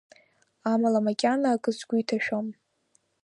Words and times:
Амала 0.71 0.99
макьана 1.05 1.49
акы 1.55 1.71
сгәы 1.77 1.95
иҭашәом… 2.01 2.47